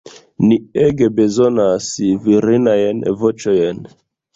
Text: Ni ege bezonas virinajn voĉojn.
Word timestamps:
Ni 0.45 0.55
ege 0.85 1.09
bezonas 1.21 1.93
virinajn 2.27 3.09
voĉojn. 3.23 3.89